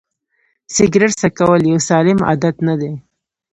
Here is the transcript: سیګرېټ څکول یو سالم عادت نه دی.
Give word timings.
سیګرېټ 0.75 1.11
څکول 1.21 1.61
یو 1.71 1.79
سالم 1.89 2.19
عادت 2.27 2.55
نه 2.67 2.75
دی. 2.81 2.91